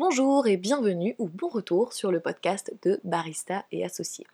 Bonjour 0.00 0.46
et 0.46 0.56
bienvenue 0.56 1.16
ou 1.18 1.26
bon 1.26 1.48
retour 1.48 1.92
sur 1.92 2.12
le 2.12 2.20
podcast 2.20 2.72
de 2.82 3.00
Barista 3.02 3.64
et 3.72 3.84
Associés. 3.84 4.28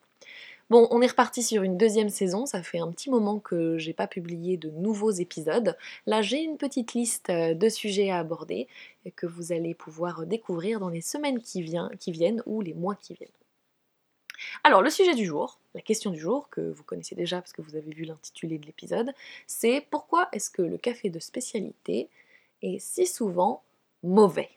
Bon, 0.68 0.86
on 0.90 1.00
est 1.00 1.06
reparti 1.06 1.42
sur 1.42 1.62
une 1.62 1.78
deuxième 1.78 2.10
saison, 2.10 2.44
ça 2.44 2.62
fait 2.62 2.80
un 2.80 2.92
petit 2.92 3.08
moment 3.08 3.38
que 3.38 3.78
j'ai 3.78 3.94
pas 3.94 4.06
publié 4.06 4.58
de 4.58 4.68
nouveaux 4.68 5.10
épisodes. 5.10 5.74
Là, 6.04 6.20
j'ai 6.20 6.42
une 6.42 6.58
petite 6.58 6.92
liste 6.92 7.30
euh, 7.30 7.54
de 7.54 7.70
sujets 7.70 8.10
à 8.10 8.18
aborder 8.18 8.68
que 9.16 9.24
vous 9.24 9.52
allez 9.52 9.72
pouvoir 9.72 10.26
découvrir 10.26 10.80
dans 10.80 10.90
les 10.90 11.00
semaines 11.00 11.40
qui, 11.40 11.64
qui 11.98 12.12
viennent 12.12 12.42
ou 12.44 12.60
les 12.60 12.74
mois 12.74 12.96
qui 12.96 13.14
viennent. 13.14 13.30
Alors, 14.64 14.82
le 14.82 14.90
sujet 14.90 15.14
du 15.14 15.24
jour, 15.24 15.58
la 15.74 15.80
question 15.80 16.10
du 16.10 16.20
jour, 16.20 16.50
que 16.50 16.60
vous 16.60 16.82
connaissez 16.82 17.14
déjà 17.14 17.40
parce 17.40 17.54
que 17.54 17.62
vous 17.62 17.74
avez 17.74 17.90
vu 17.90 18.04
l'intitulé 18.04 18.58
de 18.58 18.66
l'épisode, 18.66 19.14
c'est 19.46 19.86
pourquoi 19.90 20.28
est-ce 20.32 20.50
que 20.50 20.60
le 20.60 20.76
café 20.76 21.08
de 21.08 21.20
spécialité 21.20 22.10
est 22.60 22.78
si 22.78 23.06
souvent 23.06 23.62
mauvais? 24.02 24.50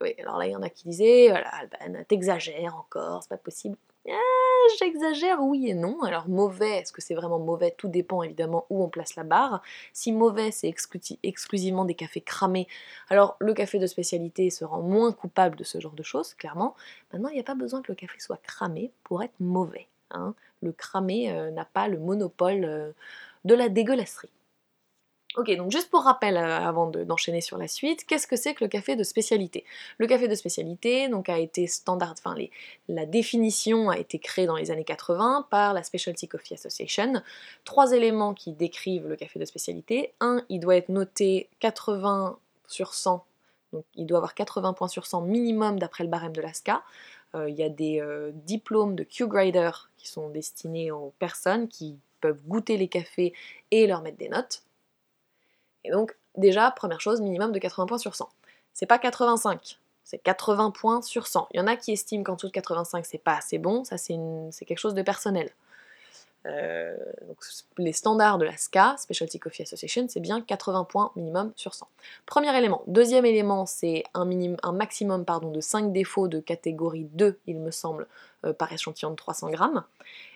Oui, 0.00 0.14
alors 0.18 0.38
là, 0.38 0.46
il 0.46 0.52
y 0.52 0.56
en 0.56 0.62
a 0.62 0.68
qui 0.68 0.88
disaient, 0.88 1.28
voilà, 1.30 1.48
Alban, 1.48 2.04
t'exagères 2.06 2.76
encore, 2.76 3.22
c'est 3.22 3.30
pas 3.30 3.36
possible. 3.36 3.76
Ah, 4.08 4.66
j'exagère, 4.78 5.42
oui 5.42 5.68
et 5.68 5.74
non. 5.74 6.02
Alors 6.02 6.28
mauvais, 6.28 6.78
est-ce 6.78 6.92
que 6.92 7.02
c'est 7.02 7.14
vraiment 7.14 7.38
mauvais? 7.40 7.74
Tout 7.76 7.88
dépend 7.88 8.22
évidemment 8.22 8.66
où 8.70 8.82
on 8.82 8.88
place 8.88 9.16
la 9.16 9.24
barre. 9.24 9.62
Si 9.92 10.12
mauvais, 10.12 10.52
c'est 10.52 10.72
exclusivement 11.22 11.84
des 11.84 11.94
cafés 11.94 12.20
cramés, 12.20 12.68
alors 13.08 13.36
le 13.40 13.52
café 13.52 13.78
de 13.78 13.86
spécialité 13.86 14.50
se 14.50 14.64
rend 14.64 14.80
moins 14.82 15.12
coupable 15.12 15.56
de 15.56 15.64
ce 15.64 15.80
genre 15.80 15.92
de 15.92 16.02
choses, 16.04 16.34
clairement. 16.34 16.76
Maintenant, 17.12 17.28
il 17.30 17.34
n'y 17.34 17.40
a 17.40 17.44
pas 17.44 17.54
besoin 17.54 17.82
que 17.82 17.90
le 17.90 17.96
café 17.96 18.18
soit 18.20 18.40
cramé 18.42 18.92
pour 19.02 19.22
être 19.22 19.40
mauvais. 19.40 19.88
Hein. 20.12 20.34
Le 20.62 20.72
cramé 20.72 21.32
euh, 21.32 21.50
n'a 21.50 21.64
pas 21.64 21.88
le 21.88 21.98
monopole 21.98 22.64
euh, 22.64 22.92
de 23.44 23.54
la 23.54 23.68
dégueulasserie. 23.68 24.30
Ok, 25.36 25.54
donc 25.54 25.70
juste 25.70 25.90
pour 25.90 26.04
rappel 26.04 26.38
euh, 26.38 26.58
avant 26.60 26.86
d'enchaîner 26.86 27.42
sur 27.42 27.58
la 27.58 27.68
suite, 27.68 28.06
qu'est-ce 28.06 28.26
que 28.26 28.36
c'est 28.36 28.54
que 28.54 28.64
le 28.64 28.68
café 28.68 28.96
de 28.96 29.02
spécialité? 29.02 29.66
Le 29.98 30.06
café 30.06 30.28
de 30.28 30.34
spécialité 30.34 31.08
donc, 31.08 31.28
a 31.28 31.38
été 31.38 31.66
standard, 31.66 32.14
enfin 32.18 32.34
la 32.88 33.04
définition 33.04 33.90
a 33.90 33.98
été 33.98 34.18
créée 34.18 34.46
dans 34.46 34.56
les 34.56 34.70
années 34.70 34.84
80 34.84 35.48
par 35.50 35.74
la 35.74 35.82
Specialty 35.82 36.26
Coffee 36.26 36.54
Association. 36.54 37.22
Trois 37.66 37.92
éléments 37.92 38.32
qui 38.32 38.52
décrivent 38.52 39.08
le 39.08 39.16
café 39.16 39.38
de 39.38 39.44
spécialité. 39.44 40.14
Un, 40.20 40.42
il 40.48 40.58
doit 40.58 40.76
être 40.76 40.88
noté 40.88 41.50
80 41.60 42.38
sur 42.66 42.94
100, 42.94 43.22
donc 43.74 43.84
il 43.94 44.06
doit 44.06 44.18
avoir 44.18 44.34
80 44.34 44.72
points 44.72 44.88
sur 44.88 45.04
100 45.04 45.20
minimum 45.20 45.78
d'après 45.78 46.04
le 46.04 46.08
barème 46.08 46.32
de 46.32 46.40
l'ASCA. 46.40 46.82
Euh, 47.34 47.50
il 47.50 47.56
y 47.56 47.62
a 47.62 47.68
des 47.68 48.00
euh, 48.00 48.30
diplômes 48.32 48.94
de 48.94 49.04
Q-Grader 49.04 49.70
qui 49.98 50.08
sont 50.08 50.30
destinés 50.30 50.90
aux 50.90 51.12
personnes 51.18 51.68
qui 51.68 51.98
peuvent 52.22 52.42
goûter 52.46 52.78
les 52.78 52.88
cafés 52.88 53.34
et 53.70 53.86
leur 53.86 54.00
mettre 54.00 54.16
des 54.16 54.30
notes. 54.30 54.62
Et 55.86 55.90
donc, 55.90 56.16
déjà, 56.36 56.70
première 56.70 57.00
chose, 57.00 57.20
minimum 57.20 57.52
de 57.52 57.58
80 57.58 57.86
points 57.86 57.98
sur 57.98 58.14
100. 58.14 58.28
C'est 58.74 58.86
pas 58.86 58.98
85, 58.98 59.78
c'est 60.04 60.18
80 60.18 60.70
points 60.72 61.00
sur 61.00 61.26
100. 61.26 61.48
Il 61.52 61.58
y 61.58 61.60
en 61.60 61.66
a 61.66 61.76
qui 61.76 61.92
estiment 61.92 62.22
qu'en 62.22 62.34
dessous 62.34 62.48
de 62.48 62.52
85, 62.52 63.06
c'est 63.06 63.18
pas 63.18 63.36
assez 63.36 63.58
bon, 63.58 63.84
ça 63.84 63.96
c'est 63.96 64.64
quelque 64.66 64.78
chose 64.78 64.94
de 64.94 65.02
personnel. 65.02 65.50
Euh, 66.46 66.94
les 67.78 67.92
standards 67.92 68.38
de 68.38 68.44
la 68.44 68.56
SCA, 68.56 68.94
Specialty 68.98 69.38
Coffee 69.40 69.62
Association, 69.62 70.06
c'est 70.08 70.20
bien 70.20 70.40
80 70.40 70.84
points 70.84 71.10
minimum 71.16 71.52
sur 71.56 71.74
100. 71.74 71.88
Premier 72.24 72.56
élément. 72.56 72.82
Deuxième 72.86 73.24
élément, 73.24 73.66
c'est 73.66 74.04
un, 74.14 74.28
un, 74.62 74.72
maximum 74.72 75.24
pardon, 75.24 75.50
de 75.50 75.60
5 75.60 75.92
défauts 75.92 76.28
de 76.28 76.38
catégorie 76.38 77.08
2, 77.14 77.38
il 77.46 77.58
me 77.58 77.70
semble, 77.70 78.06
euh, 78.44 78.52
par 78.52 78.72
échantillon 78.72 79.10
de 79.10 79.16
300 79.16 79.50
grammes. 79.50 79.82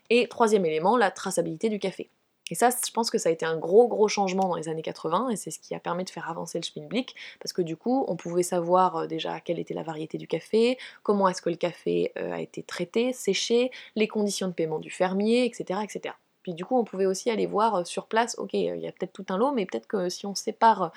Et 0.09 0.27
troisième 0.27 0.64
élément, 0.64 0.97
la 0.97 1.11
traçabilité 1.11 1.69
du 1.69 1.79
café. 1.79 2.11
Et 2.51 2.56
ça, 2.56 2.70
je 2.70 2.91
pense 2.91 3.11
que 3.11 3.19
ça 3.19 3.29
a 3.29 3.33
été 3.33 3.47
un 3.47 3.56
gros 3.56 3.87
gros 3.87 4.09
changement 4.09 4.48
dans 4.48 4.56
les 4.56 4.69
années 4.69 4.83
80 4.83 5.31
et 5.31 5.37
c'est 5.37 5.51
ce 5.51 5.61
qui 5.61 5.75
a 5.75 5.81
permis 5.81 6.05
de 6.05 6.11
faire 6.11 6.29
avancer 6.29 6.59
le 6.59 6.65
Schmilblick 6.65 7.15
parce 7.41 7.53
que 7.53 7.62
du 7.62 7.77
coup, 7.77 8.05
on 8.09 8.17
pouvait 8.17 8.42
savoir 8.42 8.97
euh, 8.97 9.07
déjà 9.07 9.41
quelle 9.41 9.59
était 9.59 9.75
la 9.75 9.84
variété 9.84 10.19
du 10.19 10.27
café, 10.27 10.77
comment 11.03 11.29
est-ce 11.29 11.42
que 11.42 11.51
le 11.51 11.57
café 11.57 12.12
euh, 12.19 12.33
a 12.33 12.41
été 12.41 12.62
traité, 12.62 13.12
séché, 13.12 13.70
les 13.95 14.09
conditions 14.09 14.48
de 14.48 14.53
paiement 14.53 14.81
du 14.81 14.91
fermier, 14.91 15.45
etc. 15.45 15.81
etc. 15.84 16.15
Puis 16.42 16.55
du 16.55 16.65
coup, 16.65 16.77
on 16.77 16.85
pouvait 16.85 17.07
aussi 17.07 17.30
aller 17.30 17.47
voir 17.47 17.77
euh, 17.77 17.85
sur 17.85 18.07
place, 18.07 18.35
ok, 18.39 18.55
il 18.55 18.80
y 18.80 18.89
a 18.89 18.92
peut-être 18.92 19.13
tout 19.13 19.27
un 19.29 19.39
lot, 19.39 19.53
mais 19.53 19.67
peut-être 19.67 19.86
que 19.86 20.08
si 20.08 20.27
on 20.27 20.35
sépare 20.35 20.92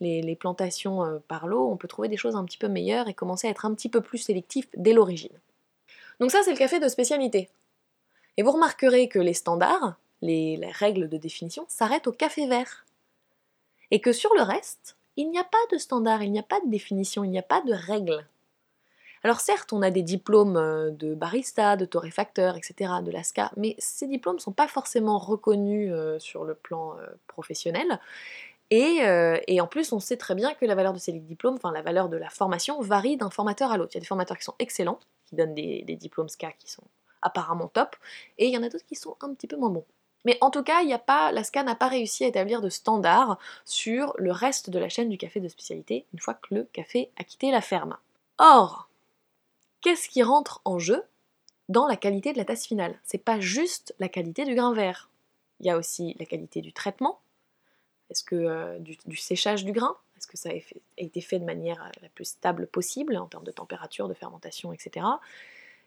les, 0.00 0.36
plantations 0.36 1.20
par 1.28 1.46
lot, 1.46 1.70
on 1.70 1.76
peut 1.76 1.88
trouver 1.88 2.08
des 2.08 2.16
choses 2.16 2.34
un 2.34 2.44
petit 2.44 2.58
peu 2.58 2.68
meilleures 2.68 3.08
et 3.08 3.14
commencer 3.14 3.46
à 3.46 3.50
être 3.50 3.64
un 3.64 3.74
petit 3.74 3.88
peu 3.88 4.00
plus 4.00 4.18
sélectif 4.18 4.66
dès 4.76 4.92
l'origine. 4.92 5.38
Donc 6.18 6.30
ça, 6.30 6.40
c'est 6.42 6.50
le 6.50 6.56
café 6.56 6.80
de 6.80 6.88
spécialité. 6.88 7.48
Et 8.36 8.42
vous 8.42 8.50
remarquerez 8.50 9.08
que 9.08 9.18
les 9.18 9.34
standards, 9.34 9.96
les, 10.22 10.58
règles 10.72 11.08
de 11.08 11.16
définition 11.16 11.64
s'arrêtent 11.68 12.06
au 12.06 12.12
café 12.12 12.46
vert. 12.46 12.84
Et 13.90 14.00
que 14.00 14.12
sur 14.12 14.34
le 14.34 14.42
reste, 14.42 14.96
il 15.16 15.30
n'y 15.30 15.38
a 15.38 15.44
pas 15.44 15.58
de 15.72 15.78
standard, 15.78 16.22
il 16.22 16.32
n'y 16.32 16.38
a 16.38 16.44
pas 16.44 16.60
de 16.60 16.70
définition, 16.70 17.24
il 17.24 17.30
n'y 17.30 17.38
a 17.38 17.42
pas 17.42 17.62
de 17.62 17.72
règles. 17.72 18.26
Alors 19.22 19.40
certes, 19.40 19.72
on 19.72 19.82
a 19.82 19.90
des 19.90 20.02
diplômes 20.02 20.56
euh, 20.56 20.90
de 20.90 21.14
barista, 21.14 21.76
de 21.76 21.84
torréfacteur, 21.84 22.56
etc., 22.56 22.92
de 23.02 23.10
l'ASCA, 23.10 23.50
mais 23.56 23.74
ces 23.78 24.06
diplômes 24.06 24.36
ne 24.36 24.40
sont 24.40 24.52
pas 24.52 24.68
forcément 24.68 25.18
reconnus 25.18 25.90
euh, 25.92 26.18
sur 26.18 26.44
le 26.44 26.54
plan 26.54 26.96
euh, 26.98 27.06
professionnel. 27.26 28.00
Et, 28.70 29.00
en 29.60 29.66
plus, 29.68 29.92
on 29.92 30.00
sait 30.00 30.16
très 30.16 30.34
bien 30.34 30.52
que 30.54 30.66
la 30.66 30.74
valeur 30.74 30.92
de 30.92 30.98
ces 30.98 31.12
diplômes, 31.12 31.54
enfin 31.54 31.70
la 31.70 31.82
valeur 31.82 32.08
de 32.08 32.16
la 32.16 32.28
formation, 32.30 32.80
varie 32.80 33.16
d'un 33.16 33.30
formateur 33.30 33.70
à 33.70 33.76
l'autre. 33.76 33.92
Il 33.92 33.96
y 33.96 33.98
a 33.98 34.00
des 34.00 34.06
formateurs 34.06 34.36
qui 34.36 34.44
sont 34.44 34.56
excellents, 34.58 34.98
qui 35.24 35.36
donnent 35.36 35.54
des, 35.54 35.82
des 35.82 35.94
diplômes 35.94 36.28
SCA 36.28 36.50
qui 36.50 36.68
sont 36.68 36.82
apparemment 37.22 37.68
top, 37.68 37.96
et 38.38 38.46
il 38.46 38.52
y 38.52 38.58
en 38.58 38.64
a 38.64 38.68
d'autres 38.68 38.84
qui 38.84 38.96
sont 38.96 39.16
un 39.20 39.32
petit 39.34 39.46
peu 39.46 39.56
moins 39.56 39.70
bons. 39.70 39.84
Mais 40.26 40.38
en 40.40 40.50
tout 40.50 40.64
cas, 40.64 40.82
y 40.82 40.88
la 40.88 41.44
SCA 41.44 41.62
n'a 41.62 41.76
pas 41.76 41.86
réussi 41.86 42.24
à 42.24 42.26
établir 42.26 42.60
de 42.60 42.68
standard 42.68 43.38
sur 43.64 44.12
le 44.18 44.32
reste 44.32 44.70
de 44.70 44.78
la 44.80 44.88
chaîne 44.88 45.08
du 45.08 45.16
café 45.16 45.38
de 45.38 45.46
spécialité 45.46 46.04
une 46.12 46.18
fois 46.18 46.34
que 46.34 46.52
le 46.52 46.64
café 46.64 47.10
a 47.16 47.22
quitté 47.22 47.52
la 47.52 47.60
ferme. 47.60 47.96
Or, 48.38 48.90
qu'est-ce 49.80 50.08
qui 50.08 50.24
rentre 50.24 50.60
en 50.64 50.80
jeu 50.80 51.04
dans 51.68 51.86
la 51.86 51.94
qualité 51.96 52.32
de 52.32 52.38
la 52.38 52.44
tasse 52.44 52.66
finale? 52.66 52.98
C'est 53.04 53.22
pas 53.22 53.38
juste 53.38 53.94
la 54.00 54.08
qualité 54.08 54.44
du 54.44 54.56
grain 54.56 54.74
vert. 54.74 55.10
Il 55.60 55.66
y 55.66 55.70
a 55.70 55.78
aussi 55.78 56.16
la 56.18 56.26
qualité 56.26 56.60
du 56.60 56.72
traitement. 56.72 57.20
Est-ce 58.10 58.24
que 58.24 58.34
euh, 58.34 58.80
du, 58.80 59.16
séchage 59.16 59.64
du 59.64 59.70
grain? 59.70 59.96
Est-ce 60.18 60.26
que 60.26 60.36
ça 60.36 60.48
a, 60.48 60.54
a, 60.54 60.60
été 60.96 61.20
fait 61.20 61.38
de 61.38 61.44
manière 61.44 61.80
euh, 61.84 62.00
la 62.02 62.08
plus 62.08 62.24
stable 62.24 62.66
possible 62.66 63.16
en 63.16 63.26
termes 63.26 63.44
de 63.44 63.52
température, 63.52 64.08
de 64.08 64.14
fermentation, 64.14 64.72
etc. 64.72 65.06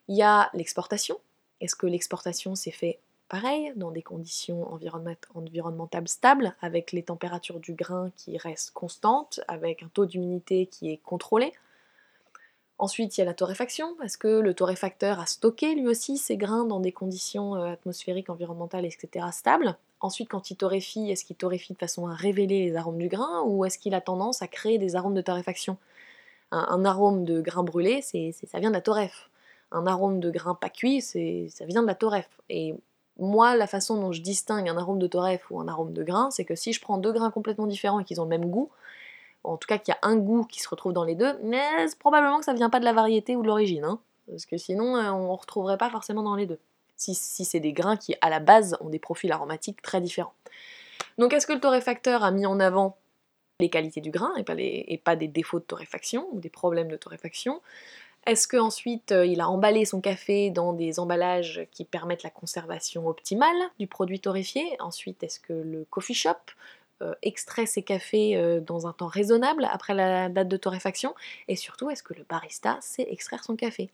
Il 0.08 0.16
y 0.16 0.24
a 0.24 0.50
l'exportation. 0.54 1.20
Est-ce 1.60 1.76
que 1.76 1.88
l'exportation 1.88 2.56
s'est 2.56 2.72
fait 2.72 3.00
pareil, 3.30 3.72
dans 3.76 3.92
des 3.92 4.02
conditions 4.02 4.68
environnementales 5.36 6.08
stables, 6.08 6.56
avec 6.62 6.92
les 6.92 7.04
températures 7.04 7.60
du 7.60 7.74
grain 7.74 8.12
qui 8.18 8.38
restent 8.38 8.72
constantes, 8.72 9.40
avec 9.48 9.84
un 9.84 9.90
taux 9.94 10.06
d'humidité 10.06 10.66
qui 10.66 10.92
est 10.92 10.98
contrôlé. 10.98 11.54
Ensuite, 12.80 13.18
il 13.18 13.22
y 13.22 13.24
a 13.24 13.26
la 13.26 13.34
torréfaction, 13.34 13.96
parce 14.00 14.18
que 14.18 14.28
le 14.28 14.54
torréfacteur 14.54 15.20
a 15.20 15.26
stocké 15.26 15.76
lui 15.76 15.88
aussi 15.88 16.18
ses 16.18 16.38
grains 16.38 16.64
dans 16.64 16.80
des 16.80 16.94
conditions 16.94 17.56
euh, 17.56 17.74
atmosphériques, 17.74 18.30
environnementales, 18.30 18.86
etc. 18.86 19.28
stables. 19.32 19.78
Ensuite, 20.00 20.30
quand 20.30 20.50
il 20.50 20.56
torréfie, 20.56 21.12
est-ce 21.12 21.26
qu'il 21.26 21.36
torréfie 21.36 21.74
de 21.74 21.78
façon 21.78 22.08
à 22.08 22.16
révéler 22.16 22.64
les 22.66 22.76
arômes 22.78 22.98
du 22.98 23.10
grain 23.10 23.44
ou 23.46 23.66
est-ce 23.66 23.78
qu'il 23.78 23.94
a 23.94 24.02
tendance 24.02 24.42
à 24.42 24.48
créer 24.48 24.78
des 24.78 24.96
arômes 24.96 25.14
de 25.14 25.22
torréfaction? 25.22 25.78
Un, 26.52 26.84
arôme 26.84 27.26
de 27.26 27.42
grain 27.42 27.64
brûlé, 27.64 28.02
ça 28.02 28.60
vient 28.60 28.70
de 28.70 28.76
la 28.76 28.82
torréf. 28.82 29.30
Un 29.72 29.86
arôme 29.86 30.20
de 30.20 30.32
grain 30.32 30.56
pas 30.56 30.70
cuit, 30.70 31.02
ça 31.02 31.66
vient 31.66 31.82
de 31.82 31.88
la 31.88 31.96
torréf. 31.96 32.28
Moi, 33.20 33.56
la 33.56 33.68
façon 33.68 34.00
dont 34.00 34.12
je 34.12 34.22
distingue 34.22 34.70
un 34.70 34.78
arôme 34.78 35.00
de 35.00 35.08
torréf 35.08 35.50
ou 35.52 35.60
un 35.60 35.68
arôme 35.68 35.94
de 35.94 36.04
grain, 36.04 36.32
c'est 36.32 36.46
que 36.46 36.56
si 36.56 36.74
je 36.74 36.82
prends 36.82 36.98
deux 36.98 37.12
grains 37.12 37.32
complètement 37.32 37.68
différents 37.68 38.00
et 38.00 38.04
qu'ils 38.04 38.20
ont 38.22 38.26
le 38.26 38.30
même 38.30 38.50
goût, 38.50 38.70
en 39.44 39.58
tout 39.58 39.68
cas 39.68 39.78
qu'il 39.78 39.94
y 39.94 39.98
a 40.02 40.08
un 40.08 40.18
goût 40.18 40.46
qui 40.46 40.62
se 40.62 40.70
retrouve 40.70 40.94
dans 40.94 41.04
les 41.04 41.16
deux, 41.16 41.38
mais 41.44 41.64
probablement 42.00 42.40
que 42.40 42.46
ça 42.46 42.54
vient 42.54 42.70
pas 42.70 42.80
de 42.80 42.86
la 42.86 42.94
variété 42.94 43.36
ou 43.36 43.42
de 43.42 43.48
l'origine, 43.48 43.84
hein, 43.84 44.00
parce 44.28 44.46
que 44.46 44.58
sinon 44.58 44.96
euh, 44.96 45.12
on 45.12 45.32
ne 45.32 45.38
retrouverait 45.38 45.78
pas 45.78 45.90
forcément 45.90 46.24
dans 46.24 46.36
les 46.36 46.46
deux. 46.46 46.60
Si, 46.96 47.16
c'est 47.16 47.62
des 47.62 47.72
grains 47.72 47.96
qui 47.96 48.16
à 48.20 48.30
la 48.30 48.42
base 48.42 48.78
ont 48.82 48.90
des 48.90 49.00
profils 49.00 49.32
aromatiques 49.32 49.82
très 49.82 50.02
différents. 50.02 50.34
Donc 51.18 51.32
est-ce 51.34 51.48
que 51.48 51.54
le 51.54 51.62
torréfacteur 51.62 52.26
a 52.26 52.32
mis 52.32 52.46
en 52.46 52.60
avant 52.60 52.98
les 53.62 53.70
qualités 53.70 54.02
du 54.02 54.12
grain 54.12 54.34
et 54.36 54.98
pas 54.98 55.16
des 55.16 55.28
défauts 55.30 55.60
de 55.60 55.64
torréfaction 55.64 56.28
ou 56.34 56.42
des 56.42 56.50
problèmes 56.50 56.90
de 56.90 56.98
torréfaction? 56.98 57.62
Est-ce 58.26 58.48
qu'ensuite 58.48 59.12
euh, 59.12 59.26
il 59.26 59.42
a 59.42 59.50
emballé 59.50 59.86
son 59.86 60.02
café 60.02 60.50
dans 60.50 60.74
des 60.74 61.00
emballages 61.00 61.66
qui 61.72 61.86
permettent 61.86 62.24
la 62.24 62.30
conservation 62.30 63.08
optimale 63.08 63.58
du 63.80 63.88
produit 63.88 64.20
torréfié? 64.20 64.76
Ensuite, 64.80 65.24
est-ce 65.24 65.40
que 65.40 65.54
le 65.54 65.86
coffee 65.90 66.14
shop 66.14 66.36
euh, 67.02 67.16
extrait 67.22 67.66
ses 67.66 67.82
cafés 67.82 68.36
euh, 68.36 68.60
dans 68.60 68.88
un 68.88 68.94
temps 68.94 69.08
raisonnable 69.08 69.68
après 69.72 69.94
la 69.94 70.30
date 70.30 70.50
de 70.50 70.58
torréfaction? 70.58 71.16
Et 71.48 71.56
surtout, 71.56 71.90
est-ce 71.90 72.04
que 72.04 72.14
le 72.14 72.26
barista 72.30 72.78
sait 72.82 73.08
extraire 73.10 73.44
son 73.44 73.56
café? 73.56 73.90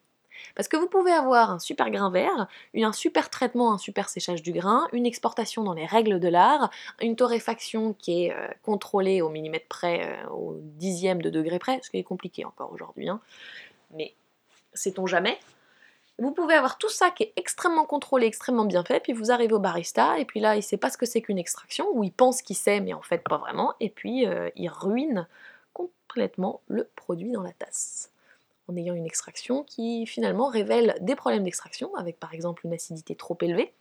Parce 0.55 0.67
que 0.67 0.75
vous 0.75 0.87
pouvez 0.87 1.13
avoir 1.13 1.49
un 1.49 1.59
super 1.59 1.89
grain 1.89 2.09
vert, 2.09 2.47
un 2.75 2.91
super 2.91 3.29
traitement, 3.29 3.71
un 3.71 3.77
super 3.77 4.09
séchage 4.09 4.41
du 4.41 4.51
grain, 4.51 4.85
une 4.91 5.05
exportation 5.05 5.63
dans 5.63 5.73
les 5.73 5.85
règles 5.85 6.19
de 6.19 6.27
l'art, 6.27 6.71
une 6.99 7.15
torréfaction 7.15 7.93
qui 7.93 8.25
est 8.25 8.35
contrôlée 8.61 9.21
au 9.21 9.29
millimètre 9.29 9.67
près, 9.69 10.19
au 10.33 10.57
dixième 10.59 11.21
de 11.21 11.29
degré 11.29 11.57
près, 11.57 11.79
ce 11.83 11.89
qui 11.89 11.99
est 11.99 12.03
compliqué 12.03 12.43
encore 12.43 12.73
aujourd'hui. 12.73 13.07
Hein 13.07 13.21
mais 13.91 14.13
sait-on 14.73 15.07
jamais? 15.07 15.39
Vous 16.17 16.31
pouvez 16.31 16.53
avoir 16.53 16.77
tout 16.77 16.89
ça 16.89 17.11
qui 17.11 17.23
est 17.23 17.33
extrêmement 17.35 17.85
contrôlé, 17.85 18.25
extrêmement 18.25 18.63
bien 18.63 18.85
fait, 18.85 19.01
puis 19.01 19.11
vous 19.11 19.31
arrivez 19.31 19.53
au 19.53 19.59
barista, 19.59 20.17
et 20.17 20.23
puis 20.23 20.39
là, 20.39 20.55
il 20.55 20.63
sait 20.63 20.77
pas 20.77 20.89
ce 20.89 20.97
que 20.97 21.05
c'est 21.05 21.21
qu'une 21.21 21.37
extraction, 21.37 21.87
ou 21.93 22.05
il 22.05 22.11
pense 22.11 22.41
qu'il 22.41 22.55
sait, 22.55 22.79
mais 22.79 22.93
en 22.93 23.01
fait 23.01 23.17
pas 23.17 23.37
vraiment, 23.37 23.73
et 23.81 23.89
puis 23.89 24.25
euh, 24.25 24.49
il 24.55 24.69
ruine 24.69 25.27
complètement 25.73 26.61
le 26.67 26.89
produit 26.95 27.31
dans 27.31 27.41
la 27.41 27.51
tasse. 27.51 28.11
En 28.67 28.77
ayant 28.77 28.95
une 28.95 29.05
extraction 29.05 29.63
qui 29.63 30.07
finalement 30.07 30.47
révèle 30.47 30.95
des 31.01 31.15
problèmes 31.15 31.43
d'extraction, 31.43 31.93
avec 31.95 32.17
par 32.17 32.33
exemple 32.33 32.65
une 32.65 32.73
acidité 32.73 33.15
trop 33.15 33.37
élevée, 33.41 33.73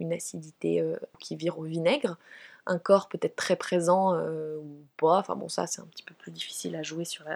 une 0.00 0.12
acidité 0.12 0.80
euh, 0.82 0.96
qui 1.18 1.34
vire 1.34 1.58
au 1.58 1.62
vinaigre, 1.62 2.18
un 2.66 2.78
corps 2.78 3.08
peut-être 3.08 3.36
très 3.36 3.56
présent 3.56 4.14
euh, 4.14 4.58
ou 4.58 4.84
pas, 4.98 5.18
enfin 5.18 5.34
bon 5.34 5.48
ça 5.48 5.66
c'est 5.66 5.80
un 5.80 5.86
petit 5.86 6.02
peu 6.02 6.14
plus 6.14 6.30
difficile 6.30 6.76
à 6.76 6.82
jouer 6.82 7.06
sur 7.06 7.26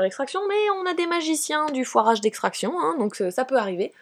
l'extraction, 0.00 0.40
mais 0.48 0.70
on 0.80 0.86
a 0.86 0.94
des 0.94 1.06
magiciens 1.06 1.66
du 1.66 1.84
foirage 1.84 2.20
d'extraction, 2.20 2.72
hein, 2.80 2.96
donc 2.98 3.20
euh, 3.20 3.30
ça 3.30 3.44
peut 3.44 3.56
arriver. 3.56 3.92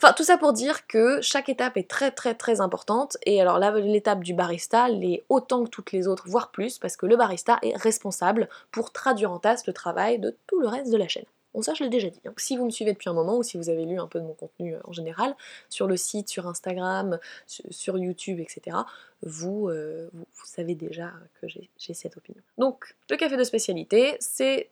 Enfin, 0.00 0.12
tout 0.12 0.24
ça 0.24 0.36
pour 0.36 0.52
dire 0.52 0.86
que 0.86 1.20
chaque 1.22 1.48
étape 1.48 1.78
est 1.78 1.88
très 1.88 2.10
très 2.10 2.34
très 2.34 2.60
importante, 2.60 3.16
et 3.24 3.40
alors 3.40 3.58
là, 3.58 3.70
l'étape 3.72 4.22
du 4.22 4.34
barista 4.34 4.88
l'est 4.88 5.24
autant 5.28 5.64
que 5.64 5.70
toutes 5.70 5.92
les 5.92 6.06
autres, 6.06 6.28
voire 6.28 6.50
plus, 6.50 6.78
parce 6.78 6.96
que 6.96 7.06
le 7.06 7.16
barista 7.16 7.58
est 7.62 7.76
responsable 7.76 8.48
pour 8.70 8.92
traduire 8.92 9.32
en 9.32 9.38
tasse 9.38 9.66
le 9.66 9.72
travail 9.72 10.18
de 10.18 10.36
tout 10.46 10.60
le 10.60 10.68
reste 10.68 10.92
de 10.92 10.98
la 10.98 11.08
chaîne. 11.08 11.24
Bon 11.56 11.62
ça 11.62 11.72
je 11.72 11.82
l'ai 11.82 11.88
déjà 11.88 12.10
dit. 12.10 12.20
Hein. 12.26 12.34
Si 12.36 12.54
vous 12.58 12.66
me 12.66 12.70
suivez 12.70 12.92
depuis 12.92 13.08
un 13.08 13.14
moment 13.14 13.38
ou 13.38 13.42
si 13.42 13.56
vous 13.56 13.70
avez 13.70 13.86
lu 13.86 13.98
un 13.98 14.06
peu 14.06 14.20
de 14.20 14.26
mon 14.26 14.34
contenu 14.34 14.74
euh, 14.74 14.80
en 14.84 14.92
général, 14.92 15.34
sur 15.70 15.86
le 15.86 15.96
site, 15.96 16.28
sur 16.28 16.46
Instagram, 16.46 17.18
sur 17.46 17.96
YouTube, 17.96 18.40
etc., 18.40 18.76
vous, 19.22 19.70
euh, 19.70 20.10
vous, 20.12 20.44
savez 20.44 20.74
déjà 20.74 21.14
que 21.40 21.46
j'ai 21.48 21.94
cette 21.94 22.18
opinion. 22.18 22.42
Donc 22.58 22.94
le 23.08 23.16
café 23.16 23.38
de 23.38 23.44
spécialité, 23.44 24.18
c'est 24.20 24.68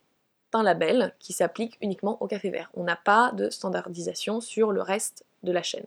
label 0.63 1.15
qui 1.19 1.33
s'applique 1.33 1.79
uniquement 1.81 2.17
au 2.23 2.27
café 2.27 2.51
vert. 2.51 2.71
On 2.75 2.85
n'a 2.85 2.97
pas 2.97 3.33
de 3.33 3.51
standardisation 3.51 4.41
sur 4.41 4.73
le 4.73 4.83
reste 4.83 5.25
de 5.43 5.53
la 5.53 5.63
chaîne. 5.63 5.87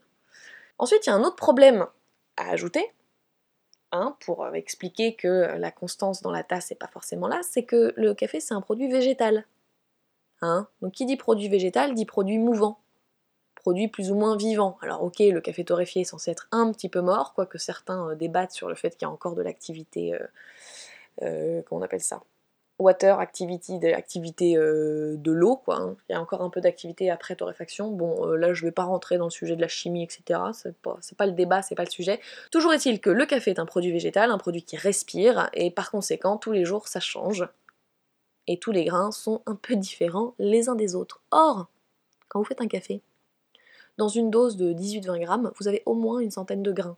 Ensuite, 0.77 1.05
il 1.05 1.09
y 1.09 1.13
a 1.13 1.15
un 1.15 1.23
autre 1.23 1.35
problème 1.35 1.87
à 2.35 2.49
ajouter, 2.49 2.91
hein, 3.91 4.15
pour 4.19 4.47
expliquer 4.55 5.15
que 5.15 5.57
la 5.57 5.71
constance 5.71 6.21
dans 6.21 6.31
la 6.31 6.43
tasse 6.43 6.69
n'est 6.69 6.77
pas 6.77 6.87
forcément 6.87 7.27
là, 7.27 7.41
c'est 7.43 7.63
que 7.63 7.93
le 7.95 8.13
café 8.13 8.39
c'est 8.39 8.53
un 8.53 8.61
produit 8.61 8.87
végétal. 8.87 9.45
Hein? 10.41 10.67
Donc 10.81 10.93
qui 10.93 11.05
dit 11.05 11.17
produit 11.17 11.49
végétal 11.49 11.95
dit 11.95 12.05
produit 12.05 12.37
mouvant, 12.37 12.79
produit 13.55 13.87
plus 13.87 14.11
ou 14.11 14.15
moins 14.15 14.37
vivant. 14.37 14.77
Alors 14.81 15.03
ok, 15.03 15.19
le 15.19 15.41
café 15.41 15.65
torréfié 15.65 16.01
est 16.01 16.05
censé 16.05 16.31
être 16.31 16.47
un 16.51 16.71
petit 16.71 16.89
peu 16.89 17.01
mort, 17.01 17.33
quoique 17.33 17.57
certains 17.57 18.09
euh, 18.09 18.15
débattent 18.15 18.51
sur 18.51 18.69
le 18.69 18.75
fait 18.75 18.91
qu'il 18.91 19.07
y 19.07 19.09
a 19.09 19.11
encore 19.11 19.35
de 19.35 19.41
l'activité, 19.41 20.13
euh, 20.13 20.27
euh, 21.23 21.61
comment 21.63 21.81
on 21.81 21.83
appelle 21.83 22.01
ça? 22.01 22.21
Water 22.79 23.19
activity, 23.19 23.79
de 23.79 23.87
l'activité 23.87 24.55
de 24.55 25.31
l'eau, 25.31 25.55
quoi. 25.55 25.77
Hein. 25.77 25.95
Il 26.07 26.13
y 26.13 26.15
a 26.15 26.21
encore 26.21 26.43
un 26.43 26.51
peu 26.51 26.61
d'activité 26.61 27.09
après 27.09 27.35
torréfaction. 27.35 27.89
Bon, 27.89 28.25
là 28.33 28.53
je 28.53 28.63
vais 28.63 28.71
pas 28.71 28.83
rentrer 28.83 29.17
dans 29.17 29.25
le 29.25 29.31
sujet 29.31 29.55
de 29.55 29.61
la 29.61 29.67
chimie, 29.67 30.03
etc. 30.03 30.39
C'est 30.53 30.75
pas, 30.77 30.99
pas 31.17 31.25
le 31.25 31.31
débat, 31.31 31.63
c'est 31.63 31.73
pas 31.73 31.85
le 31.85 31.89
sujet. 31.89 32.19
Toujours 32.51 32.73
est-il 32.73 32.99
que 32.99 33.09
le 33.09 33.25
café 33.25 33.51
est 33.51 33.59
un 33.59 33.65
produit 33.65 33.91
végétal, 33.91 34.29
un 34.29 34.37
produit 34.37 34.61
qui 34.61 34.77
respire, 34.77 35.49
et 35.53 35.71
par 35.71 35.89
conséquent, 35.89 36.37
tous 36.37 36.51
les 36.51 36.65
jours 36.65 36.87
ça 36.87 36.99
change 36.99 37.47
et 38.47 38.57
tous 38.57 38.71
les 38.71 38.85
grains 38.85 39.11
sont 39.11 39.41
un 39.45 39.55
peu 39.55 39.75
différents 39.75 40.33
les 40.39 40.69
uns 40.69 40.75
des 40.75 40.95
autres. 40.95 41.21
Or, 41.31 41.67
quand 42.29 42.39
vous 42.39 42.45
faites 42.45 42.61
un 42.61 42.67
café, 42.67 43.01
dans 43.97 44.07
une 44.07 44.31
dose 44.31 44.57
de 44.57 44.73
18-20 44.73 45.19
grammes, 45.21 45.51
vous 45.59 45.67
avez 45.67 45.83
au 45.85 45.93
moins 45.93 46.19
une 46.19 46.31
centaine 46.31 46.63
de 46.63 46.71
grains. 46.71 46.97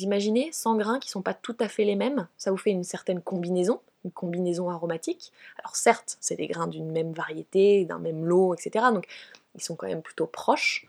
Imaginez 0.00 0.50
100 0.52 0.76
grains 0.76 0.98
qui 0.98 1.08
ne 1.08 1.12
sont 1.12 1.22
pas 1.22 1.34
tout 1.34 1.56
à 1.60 1.68
fait 1.68 1.84
les 1.84 1.96
mêmes, 1.96 2.26
ça 2.36 2.50
vous 2.50 2.56
fait 2.56 2.70
une 2.70 2.84
certaine 2.84 3.20
combinaison, 3.20 3.80
une 4.04 4.10
combinaison 4.10 4.70
aromatique. 4.70 5.32
Alors 5.58 5.76
certes, 5.76 6.16
c'est 6.20 6.36
des 6.36 6.46
grains 6.46 6.66
d'une 6.66 6.90
même 6.90 7.12
variété, 7.12 7.84
d'un 7.84 7.98
même 7.98 8.24
lot, 8.24 8.54
etc. 8.54 8.86
Donc 8.92 9.06
ils 9.54 9.62
sont 9.62 9.76
quand 9.76 9.86
même 9.86 10.02
plutôt 10.02 10.26
proches, 10.26 10.86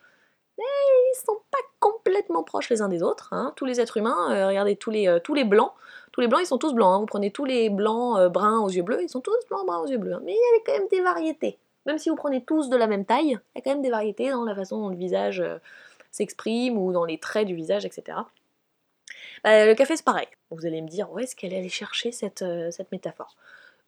mais 0.58 0.64
ils 0.64 1.20
sont 1.26 1.40
pas 1.52 1.58
complètement 1.80 2.44
proches 2.44 2.70
les 2.70 2.82
uns 2.82 2.90
des 2.90 3.04
autres. 3.04 3.30
Hein. 3.32 3.54
Tous 3.56 3.66
les 3.66 3.80
êtres 3.80 3.98
humains, 3.98 4.32
euh, 4.32 4.48
regardez 4.48 4.76
tous 4.76 4.92
les, 4.92 5.08
euh, 5.08 5.20
tous 5.20 5.34
les 5.34 5.44
blancs, 5.44 5.72
tous 6.12 6.22
les 6.22 6.28
blancs 6.28 6.42
ils 6.42 6.48
sont 6.48 6.58
tous 6.58 6.74
blancs. 6.74 6.96
Hein. 6.96 7.00
Vous 7.00 7.06
prenez 7.06 7.32
tous 7.32 7.46
les 7.46 7.70
blancs 7.70 8.18
euh, 8.18 8.30
bruns 8.30 8.60
aux 8.60 8.70
yeux 8.70 8.84
bleus, 8.84 9.04
ils 9.04 9.10
sont 9.10 9.22
tous 9.22 9.34
blancs 9.50 9.66
bruns 9.66 9.80
aux 9.80 9.88
yeux 9.88 9.98
bleus. 9.98 10.14
Hein. 10.14 10.22
Mais 10.24 10.34
il 10.34 10.36
y 10.36 10.60
a 10.60 10.64
quand 10.66 10.80
même 10.80 10.90
des 10.90 11.02
variétés. 11.02 11.58
Même 11.86 12.00
si 12.00 12.10
vous 12.10 12.16
prenez 12.16 12.44
tous 12.44 12.70
de 12.70 12.76
la 12.76 12.88
même 12.88 13.06
taille, 13.06 13.38
il 13.56 13.58
y 13.58 13.60
a 13.60 13.62
quand 13.62 13.72
même 13.72 13.84
des 13.84 13.92
variétés 13.92 14.32
dans 14.32 14.44
la 14.44 14.56
façon 14.56 14.82
dont 14.82 14.90
le 14.90 14.96
visage 14.96 15.44
s'exprime 16.10 16.80
ou 16.80 16.92
dans 16.92 17.06
les 17.06 17.20
traits 17.20 17.46
du 17.46 17.54
visage, 17.54 17.86
etc. 17.86 18.18
Bah, 19.44 19.66
le 19.66 19.74
café 19.76 19.96
c'est 19.96 20.06
pareil. 20.06 20.28
Vous 20.52 20.66
allez 20.66 20.82
me 20.82 20.88
dire, 20.88 21.12
où 21.12 21.20
est-ce 21.20 21.36
qu'elle 21.36 21.54
est 21.54 21.58
allée 21.58 21.70
chercher 21.70 22.12
cette, 22.12 22.46
cette 22.72 22.92
métaphore? 22.92 23.36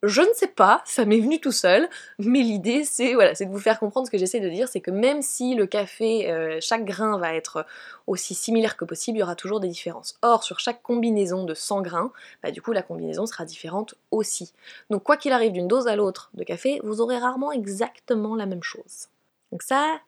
Je 0.03 0.21
ne 0.21 0.31
sais 0.35 0.47
pas, 0.47 0.83
ça 0.85 1.05
m'est 1.05 1.19
venu 1.19 1.39
tout 1.39 1.51
seul, 1.51 1.89
mais 2.19 2.41
l'idée 2.41 2.83
c'est 2.83 3.15
voilà, 3.15 3.33
c'est 3.33 3.47
de 3.47 3.51
vous 3.51 3.59
faire 3.59 3.79
comprendre 3.79 4.05
ce 4.05 4.11
que 4.11 4.19
j'essaie 4.19 4.39
de 4.39 4.49
dire, 4.49 4.69
c'est 4.69 4.79
que 4.79 4.91
même 4.91 5.23
si 5.23 5.55
le 5.55 5.65
café, 5.65 6.29
euh, 6.29 6.59
chaque 6.61 6.85
grain 6.85 7.17
va 7.17 7.33
être 7.33 7.65
aussi 8.05 8.35
similaire 8.35 8.77
que 8.77 8.85
possible, 8.85 9.17
il 9.17 9.21
y 9.21 9.23
aura 9.23 9.35
toujours 9.35 9.59
des 9.59 9.67
différences. 9.67 10.19
Or, 10.21 10.43
sur 10.43 10.59
chaque 10.59 10.83
combinaison 10.83 11.45
de 11.45 11.55
100 11.55 11.81
grains, 11.81 12.11
bah, 12.43 12.51
du 12.51 12.61
coup 12.61 12.73
la 12.73 12.83
combinaison 12.83 13.25
sera 13.25 13.43
différente 13.43 13.95
aussi. 14.11 14.53
Donc 14.91 15.01
quoi 15.01 15.17
qu'il 15.17 15.31
arrive 15.31 15.53
d'une 15.53 15.67
dose 15.67 15.87
à 15.87 15.95
l'autre 15.95 16.29
de 16.35 16.43
café, 16.43 16.79
vous 16.83 17.01
aurez 17.01 17.17
rarement 17.17 17.51
exactement 17.51 18.35
la 18.35 18.45
même 18.45 18.61
chose. 18.61 19.07
Donc 19.51 19.63
ça, 19.63 19.99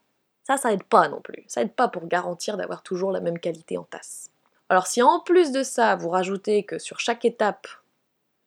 ça, 0.44 0.58
ça 0.58 0.72
aide 0.72 0.84
pas 0.84 1.10
non 1.10 1.20
plus. 1.20 1.46
Ça 1.48 1.64
aide 1.64 1.74
pas 1.74 1.88
pour 1.88 2.06
garantir 2.06 2.58
d'avoir 2.58 2.84
toujours 2.84 3.12
la 3.12 3.22
même 3.22 3.40
qualité 3.40 3.80
en 3.80 3.86
tasse. 3.86 4.30
Alors 4.70 4.88
si 4.88 5.02
en 5.02 5.20
plus 5.20 5.52
de 5.52 5.64
ça, 5.64 5.96
vous 5.96 6.10
rajoutez 6.10 6.64
que 6.64 6.80
sur 6.80 7.00
chaque 7.00 7.26
étape, 7.26 7.68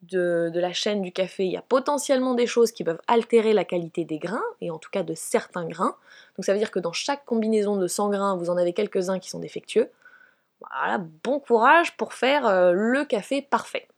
de, 0.03 0.51
la 0.55 0.73
chaîne 0.73 1.03
du 1.03 1.13
café, 1.13 1.45
il 1.45 1.53
y 1.53 1.57
a 1.57 1.63
potentiellement 1.63 2.35
des 2.35 2.47
choses 2.47 2.73
qui 2.73 2.85
peuvent 2.85 3.01
altérer 3.07 3.53
la 3.53 3.65
qualité 3.65 4.05
des 4.05 4.19
grains, 4.19 4.43
et 4.61 4.71
en 4.71 4.79
tout 4.79 4.91
cas 4.91 5.03
de 5.03 5.15
certains 5.15 5.67
grains. 5.67 5.97
Donc 6.37 6.45
ça 6.45 6.53
veut 6.53 6.59
dire 6.59 6.71
que 6.71 6.81
dans 6.81 6.93
chaque 6.93 7.25
combinaison 7.25 7.77
de 7.77 7.87
100 7.87 8.11
grains, 8.11 8.37
vous 8.37 8.51
en 8.51 8.57
avez 8.57 8.73
quelques-uns 8.73 9.19
qui 9.19 9.31
sont 9.31 9.39
défectueux. 9.39 9.91
Voilà, 10.61 10.99
bon 10.99 11.41
courage 11.41 11.97
pour 11.97 12.15
faire 12.15 12.47
euh, 12.47 12.73
le 12.73 13.05
café 13.05 13.43
parfait. 13.43 13.89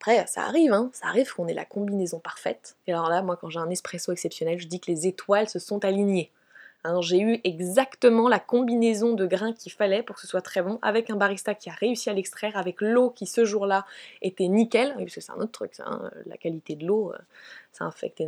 Après, 0.00 0.26
ça 0.26 0.42
arrive, 0.42 0.72
hein, 0.72 0.90
ça 0.92 1.06
arrive 1.06 1.32
qu'on 1.32 1.48
ait 1.48 1.54
la 1.54 1.64
combinaison 1.64 2.18
parfaite. 2.18 2.76
Et 2.86 2.92
alors 2.92 3.08
là, 3.08 3.22
moi, 3.22 3.36
quand 3.36 3.48
j'ai 3.48 3.58
un 3.58 3.70
espresso 3.70 4.12
exceptionnel, 4.12 4.58
je 4.58 4.66
dis 4.66 4.80
que 4.80 4.90
les 4.90 5.06
étoiles 5.06 5.48
se 5.48 5.58
sont 5.58 5.84
alignées. 5.84 6.30
Hein, 6.84 7.00
j'ai 7.00 7.18
eu 7.18 7.40
exactement 7.44 8.28
la 8.28 8.38
combinaison 8.38 9.14
de 9.14 9.26
grains 9.26 9.54
qu'il 9.54 9.72
fallait 9.72 10.02
pour 10.02 10.16
que 10.16 10.20
ce 10.20 10.26
soit 10.26 10.42
très 10.42 10.60
bon, 10.60 10.78
avec 10.82 11.08
un 11.08 11.16
barista 11.16 11.54
qui 11.54 11.70
a 11.70 11.72
réussi 11.72 12.10
à 12.10 12.12
l'extraire, 12.12 12.58
avec 12.58 12.82
l'eau 12.82 13.08
qui 13.08 13.26
ce 13.26 13.46
jour-là 13.46 13.86
était 14.20 14.48
nickel, 14.48 14.94
parce 14.98 15.14
que 15.14 15.20
c'est 15.22 15.32
un 15.32 15.36
autre 15.36 15.52
truc, 15.52 15.72
hein, 15.80 16.10
la 16.26 16.36
qualité 16.36 16.76
de 16.76 16.86
l'eau, 16.86 17.12
euh, 17.12 17.18
ça 17.72 17.86
affecte, 17.86 18.20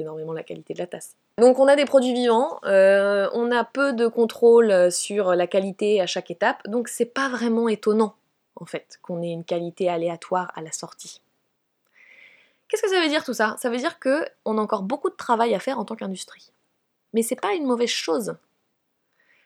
énormément 0.00 0.32
la 0.32 0.42
qualité 0.42 0.74
de 0.74 0.80
la 0.80 0.88
tasse. 0.88 1.14
Donc 1.38 1.60
on 1.60 1.68
a 1.68 1.76
des 1.76 1.84
produits 1.84 2.12
vivants, 2.12 2.58
euh, 2.64 3.30
on 3.34 3.52
a 3.52 3.64
peu 3.64 3.92
de 3.92 4.08
contrôle 4.08 4.90
sur 4.90 5.36
la 5.36 5.46
qualité 5.46 6.00
à 6.00 6.06
chaque 6.06 6.30
étape, 6.32 6.66
donc 6.68 6.88
c'est 6.88 7.06
pas 7.06 7.28
vraiment 7.28 7.68
étonnant 7.68 8.16
en 8.56 8.66
fait 8.66 8.98
qu'on 9.00 9.22
ait 9.22 9.30
une 9.30 9.44
qualité 9.44 9.88
aléatoire 9.88 10.50
à 10.56 10.60
la 10.60 10.72
sortie. 10.72 11.20
Qu'est-ce 12.68 12.82
que 12.82 12.88
ça 12.88 13.00
veut 13.00 13.08
dire 13.08 13.24
tout 13.24 13.34
ça? 13.34 13.56
Ça 13.58 13.70
veut 13.70 13.76
dire 13.76 14.00
qu'on 14.00 14.58
a 14.58 14.60
encore 14.60 14.82
beaucoup 14.82 15.10
de 15.10 15.14
travail 15.14 15.54
à 15.54 15.60
faire 15.60 15.78
en 15.78 15.84
tant 15.84 15.94
qu'industrie. 15.94 16.52
Mais 17.12 17.22
c'est 17.22 17.40
pas 17.40 17.54
une 17.54 17.66
mauvaise 17.66 17.88
chose. 17.88 18.36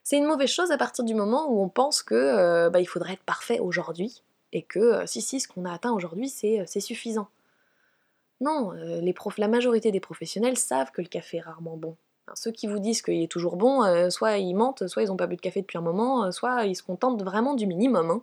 C'est 0.05 0.19
une 0.19 0.26
mauvaise 0.26 0.50
chose 0.50 0.71
à 0.71 0.79
partir 0.79 1.05
du 1.05 1.14
moment 1.14 1.50
où 1.50 1.61
on 1.61 1.69
pense 1.69 2.02
que 2.02 2.14
euh, 2.14 2.71
bah, 2.71 2.79
il 2.79 2.87
faudrait 2.87 3.14
être 3.14 3.25
parfait 3.25 3.59
aujourd'hui 3.59 4.23
et 4.52 4.62
que 4.62 4.79
euh, 4.79 5.07
si 5.07 5.21
si 5.21 5.40
ce 5.40 5.49
qu'on 5.49 5.64
a 5.64 5.73
atteint 5.73 5.93
aujourd'hui 5.93 6.29
c'est 6.29 6.61
euh, 6.61 6.81
suffisant. 6.81 7.29
Non, 8.40 8.71
les 8.71 9.14
la 9.38 9.49
majorité 9.49 9.90
des 9.90 9.99
professionnels 9.99 10.59
savent 10.59 10.93
que 10.93 11.02
le 11.02 11.09
café 11.09 11.38
est 11.38 11.40
rarement 11.40 11.76
bon. 11.76 11.97
ceux 12.35 12.52
qui 12.52 12.69
vous 12.69 12.79
disent 12.79 13.02
qu'il 13.02 13.23
est 13.23 13.33
toujours 13.33 13.57
bon, 13.57 14.11
soit 14.11 14.37
ils 14.37 14.55
mentent, 14.55 14.87
soit 14.88 15.02
ils 15.02 15.09
n'ont 15.09 15.17
pas 15.17 15.26
bu 15.26 15.37
de 15.37 15.40
café 15.40 15.62
depuis 15.62 15.79
un 15.79 15.81
moment, 15.81 16.31
soit 16.33 16.67
ils 16.67 16.76
se 16.76 16.83
contentent 16.83 17.23
vraiment 17.23 17.55
du 17.55 17.67
minimum. 17.67 18.11
Hein. 18.11 18.23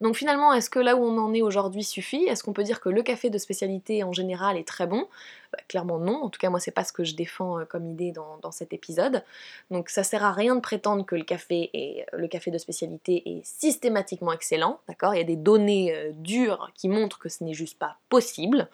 Donc 0.00 0.16
finalement, 0.16 0.52
est-ce 0.54 0.70
que 0.70 0.78
là 0.78 0.96
où 0.96 1.04
on 1.04 1.18
en 1.18 1.34
est 1.34 1.42
aujourd'hui 1.42 1.84
suffit? 1.84 2.24
Est-ce 2.24 2.42
qu'on 2.42 2.54
peut 2.54 2.62
dire 2.62 2.80
que 2.80 2.88
le 2.88 3.02
café 3.02 3.28
de 3.28 3.36
spécialité 3.36 4.02
en 4.02 4.12
général 4.12 4.56
est 4.56 4.66
très 4.66 4.86
bon? 4.86 5.06
Bah, 5.52 5.58
Clairement 5.68 5.98
non, 5.98 6.22
en 6.22 6.30
tout 6.30 6.38
cas 6.38 6.50
moi 6.50 6.60
c'est 6.60 6.70
pas 6.70 6.84
ce 6.84 6.92
que 6.92 7.04
je 7.04 7.14
défends 7.14 7.58
euh, 7.58 7.64
comme 7.64 7.88
idée 7.88 8.12
dans, 8.12 8.50
cet 8.50 8.72
épisode. 8.72 9.22
Donc 9.70 9.88
ça 9.88 10.02
sert 10.02 10.24
à 10.24 10.32
rien 10.32 10.56
de 10.56 10.60
prétendre 10.60 11.04
que 11.04 11.14
le 11.14 11.22
café, 11.22 11.70
est, 11.72 12.06
le 12.12 12.26
café 12.26 12.50
de 12.50 12.58
spécialité 12.58 13.22
est 13.26 13.44
systématiquement 13.44 14.32
excellent, 14.32 14.80
d'accord? 14.88 15.14
Il 15.14 15.18
y 15.18 15.20
a 15.20 15.24
des 15.24 15.36
données 15.36 15.94
euh, 15.94 16.10
dures 16.14 16.70
qui 16.74 16.88
montrent 16.88 17.18
que 17.18 17.28
ce 17.28 17.44
n'est 17.44 17.54
juste 17.54 17.78
pas 17.78 17.98
possible, 18.08 18.68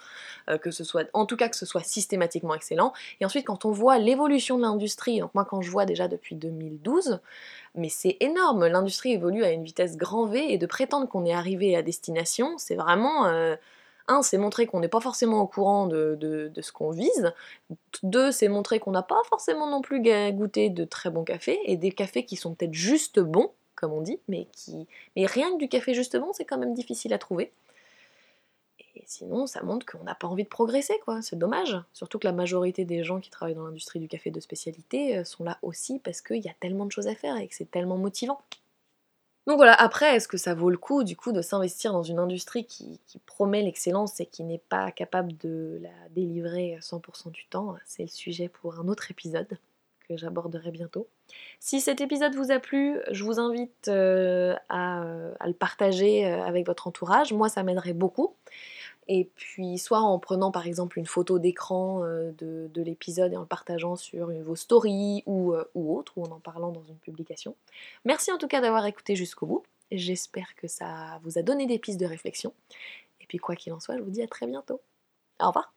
euh, 0.49 0.57
que 0.57 0.71
ce 0.71 0.85
soit, 0.85 1.09
en 1.13 1.27
tout 1.27 1.37
cas 1.37 1.49
que 1.49 1.57
ce 1.57 1.67
soit 1.67 1.83
systématiquement 1.83 2.55
excellent. 2.55 2.93
Et 3.21 3.27
ensuite 3.27 3.47
quand 3.47 3.65
on 3.65 3.71
voit 3.71 3.99
l'évolution 3.99 4.57
de 4.57 4.63
l'industrie, 4.63 5.21
donc 5.21 5.35
moi 5.35 5.45
quand 5.45 5.61
je 5.61 5.71
vois 5.71 5.85
déjà 5.85 6.09
depuis 6.09 6.37
2012, 6.37 7.21
mais 7.75 7.89
c'est 7.91 8.17
énorme, 8.21 8.67
l'industrie 8.67 9.13
évolue 9.13 9.45
à 9.45 9.51
une 9.51 9.65
vitesse 9.65 9.97
grand 9.97 10.27
V 10.27 10.53
et 10.53 10.59
de 10.59 10.67
prétendre 10.67 11.09
qu'on 11.09 11.27
est 11.27 11.35
arrivé 11.35 11.77
à 11.77 11.83
destination, 11.83 12.57
c'est 12.59 12.77
vraiment... 12.77 13.27
un, 14.09 14.23
c'est 14.23 14.39
montrer 14.39 14.67
qu'on 14.67 14.81
n'est 14.81 14.89
pas 14.89 15.01
forcément 15.01 15.41
au 15.41 15.47
courant 15.47 15.87
de, 15.87 16.51
ce 16.61 16.73
qu'on 16.73 16.91
vise. 16.91 17.33
Deux, 18.03 18.31
c'est 18.31 18.49
montrer 18.49 18.79
qu'on 18.79 18.93
n'a 18.93 19.03
pas 19.03 19.21
forcément 19.29 19.69
non 19.69 19.81
plus 19.81 20.03
goûté 20.33 20.71
de 20.71 20.85
très 20.85 21.11
bons 21.11 21.25
cafés, 21.25 21.59
et 21.65 21.77
des 21.77 21.91
cafés 21.93 22.25
qui 22.25 22.37
sont 22.37 22.55
peut-être 22.55 22.75
juste 22.75 23.21
bons, 23.21 23.51
comme 23.75 23.93
on 23.93 24.01
dit, 24.01 24.19
mais 24.29 24.47
qui. 24.53 24.87
Mais 25.17 25.27
rien 25.27 25.51
que 25.53 25.59
du 25.59 25.69
café 25.69 25.95
juste 25.95 26.17
bon, 26.17 26.33
c'est 26.33 26.45
quand 26.45 26.59
même 26.59 26.75
difficile 26.75 27.13
à 27.13 27.19
trouver. 27.19 27.53
Et 28.97 29.03
sinon, 29.05 29.47
ça 29.47 29.63
montre 29.63 29.85
qu'on 29.85 30.05
n'a 30.05 30.15
pas 30.15 30.27
envie 30.27 30.45
de 30.45 30.49
progresser, 30.49 30.99
quoi. 31.05 31.21
C'est 31.21 31.39
dommage. 31.39 31.77
Surtout 31.93 32.19
que 32.19 32.27
la 32.27 32.33
majorité 32.33 32.85
des 32.85 33.05
gens 33.05 33.21
qui 33.21 33.31
travaillent 33.31 33.55
dans 33.55 33.67
l'industrie 33.67 34.01
du 34.01 34.09
café 34.09 34.31
de 34.31 34.41
spécialité 34.41 35.19
euh, 35.19 35.25
sont 35.25 35.45
là 35.45 35.59
aussi 35.63 35.99
parce 35.99 36.23
qu'il 36.23 36.43
y 36.43 36.49
a 36.49 36.55
tellement 36.61 36.87
de 36.87 36.93
choses 36.93 37.07
à 37.07 37.15
faire 37.15 37.37
et 37.37 37.47
que 37.47 37.55
c'est 37.55 37.71
tellement 37.71 37.99
motivant. 37.99 38.41
Donc 39.47 39.59
voilà, 39.59 39.75
après, 39.75 40.17
est-ce 40.17 40.27
que 40.27 40.37
ça 40.37 40.55
vaut 40.55 40.71
le 40.71 40.77
coup 40.77 41.05
du 41.05 41.17
coup 41.17 41.31
de 41.31 41.41
s'investir 41.41 41.93
dans 41.93 42.03
une 42.03 42.19
industrie 42.19 42.67
qui, 42.67 43.01
promet 43.27 43.63
l'excellence 43.63 44.19
et 44.21 44.27
qui 44.27 44.43
n'est 44.43 44.63
pas 44.69 44.91
capable 44.91 45.37
de 45.37 45.79
la 45.83 46.09
délivrer 46.11 46.79
100% 46.81 47.31
du 47.31 47.47
temps? 47.47 47.77
C'est 47.85 48.03
le 48.03 48.09
sujet 48.09 48.49
pour 48.49 48.81
un 48.81 48.89
autre 48.89 49.11
épisode 49.11 49.59
que 50.09 50.17
j'aborderai 50.17 50.71
bientôt. 50.71 51.09
Si 51.61 51.81
cet 51.81 52.01
épisode 52.01 52.35
vous 52.35 52.51
a 52.51 52.59
plu, 52.59 52.99
je 53.11 53.25
vous 53.25 53.39
invite 53.39 53.89
euh, 53.89 54.55
à, 54.69 55.03
à, 55.39 55.47
le 55.47 55.53
partager 55.53 56.27
euh, 56.27 56.43
avec 56.43 56.67
votre 56.67 56.87
entourage. 56.87 57.33
Moi, 57.33 57.49
ça 57.49 57.63
m'aiderait 57.63 57.93
beaucoup. 57.93 58.35
Et 59.09 59.31
puis, 59.37 59.79
soit 59.79 60.01
en 60.01 60.19
prenant 60.19 60.51
par 60.51 60.67
exemple 60.67 60.99
une 60.99 61.07
photo 61.07 61.39
d'écran 61.39 62.03
euh, 62.03 62.33
de, 62.39 62.83
l'épisode 62.83 63.33
et 63.33 63.37
en 63.37 63.43
le 63.43 63.47
partageant 63.47 63.97
sur 63.97 64.31
vos 64.43 64.57
stories 64.57 65.23
ou, 65.27 65.53
euh, 65.53 65.65
ou 65.75 65.97
autre, 65.97 66.13
ou 66.17 66.25
en 66.25 66.31
en 66.31 66.41
parlant 66.41 66.73
dans 66.73 66.83
une 66.83 66.97
publication. 66.97 67.55
Merci 68.05 68.33
en 68.33 68.39
tout 68.39 68.49
cas 68.49 68.61
d'avoir 68.61 68.85
écouté 68.87 69.17
jusqu'au 69.17 69.47
bout. 69.47 69.63
J'espère 69.93 70.55
que 70.57 70.67
ça 70.67 71.21
vous 71.23 71.39
a 71.39 71.43
donné 71.43 71.67
des 71.67 71.79
pistes 71.79 72.01
de 72.01 72.07
réflexion. 72.07 72.53
Et 73.21 73.27
puis, 73.27 73.39
quoi 73.39 73.55
qu'il 73.55 73.73
en 73.73 73.81
soit, 73.81 73.97
je 73.97 74.03
vous 74.03 74.11
dis 74.11 74.23
à 74.23 74.29
très 74.29 74.47
bientôt. 74.47 74.81
Au 75.41 75.49
revoir 75.49 75.73